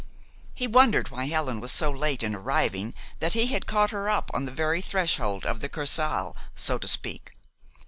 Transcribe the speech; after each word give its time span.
He 0.55 0.65
wondered 0.65 1.09
why 1.11 1.25
Helen 1.25 1.61
was 1.61 1.71
so 1.71 1.91
late 1.91 2.23
in 2.23 2.33
arriving 2.33 2.95
that 3.19 3.33
he 3.33 3.45
had 3.53 3.67
caught 3.67 3.91
her 3.91 4.09
up 4.09 4.31
on 4.33 4.45
the 4.45 4.51
very 4.51 4.81
threshold 4.81 5.45
of 5.45 5.59
the 5.59 5.69
Kursaal, 5.69 6.35
so 6.55 6.79
to 6.79 6.87
speak. 6.87 7.33